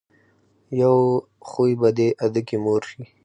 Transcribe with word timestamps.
يو 0.81 0.95
خوي 1.49 1.73
به 1.79 1.89
دې 1.97 2.07
ادکې 2.25 2.57
مور 2.63 2.81
شي. 2.89 3.03